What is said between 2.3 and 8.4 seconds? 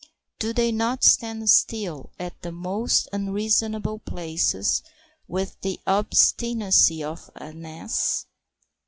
the most unreasonable places with the obstinacy of an ass?